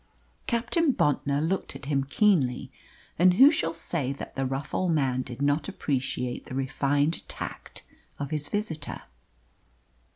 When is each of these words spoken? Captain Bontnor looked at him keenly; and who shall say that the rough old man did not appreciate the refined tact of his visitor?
Captain 0.47 0.91
Bontnor 0.93 1.39
looked 1.47 1.75
at 1.75 1.85
him 1.85 2.03
keenly; 2.03 2.71
and 3.19 3.35
who 3.35 3.51
shall 3.51 3.71
say 3.71 4.11
that 4.11 4.35
the 4.35 4.47
rough 4.47 4.73
old 4.73 4.93
man 4.93 5.21
did 5.21 5.43
not 5.43 5.69
appreciate 5.69 6.45
the 6.45 6.55
refined 6.55 7.21
tact 7.29 7.83
of 8.17 8.31
his 8.31 8.47
visitor? 8.47 9.03